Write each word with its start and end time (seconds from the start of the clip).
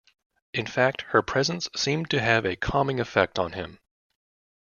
In 0.51 0.65
fact, 0.65 1.03
her 1.09 1.21
presence 1.21 1.69
seemed 1.75 2.09
to 2.09 2.19
have 2.19 2.43
a 2.43 2.55
calming 2.55 2.99
effect 2.99 3.37
on 3.37 3.51
him. 3.51 3.77